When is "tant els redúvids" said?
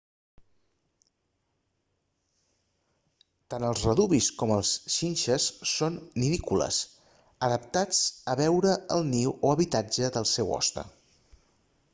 3.55-4.29